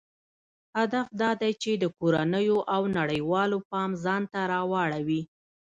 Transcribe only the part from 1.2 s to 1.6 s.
دا دی